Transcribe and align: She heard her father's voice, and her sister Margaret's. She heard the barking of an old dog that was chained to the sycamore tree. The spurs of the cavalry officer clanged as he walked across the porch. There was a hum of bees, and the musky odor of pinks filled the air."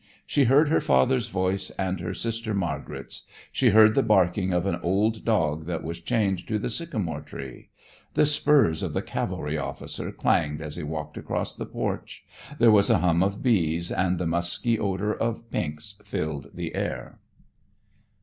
She 0.25 0.45
heard 0.45 0.69
her 0.69 0.81
father's 0.81 1.27
voice, 1.27 1.69
and 1.77 1.99
her 1.99 2.15
sister 2.15 2.55
Margaret's. 2.55 3.27
She 3.51 3.69
heard 3.69 3.93
the 3.93 4.01
barking 4.01 4.51
of 4.51 4.65
an 4.65 4.77
old 4.81 5.23
dog 5.23 5.65
that 5.67 5.83
was 5.83 6.01
chained 6.01 6.47
to 6.47 6.57
the 6.57 6.71
sycamore 6.71 7.21
tree. 7.21 7.69
The 8.15 8.25
spurs 8.25 8.81
of 8.81 8.93
the 8.93 9.03
cavalry 9.03 9.59
officer 9.59 10.11
clanged 10.11 10.59
as 10.59 10.75
he 10.75 10.81
walked 10.81 11.17
across 11.17 11.55
the 11.55 11.67
porch. 11.67 12.25
There 12.57 12.71
was 12.71 12.89
a 12.89 12.97
hum 12.97 13.21
of 13.21 13.43
bees, 13.43 13.91
and 13.91 14.17
the 14.17 14.25
musky 14.25 14.79
odor 14.79 15.13
of 15.13 15.47
pinks 15.51 16.01
filled 16.03 16.47
the 16.51 16.73
air." 16.73 17.19